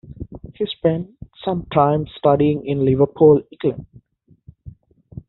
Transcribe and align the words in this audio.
He 0.55 0.65
spent 0.65 1.11
some 1.45 1.67
time 1.67 2.07
studying 2.17 2.65
in 2.65 2.83
Liverpool, 2.83 3.43
England. 3.51 3.85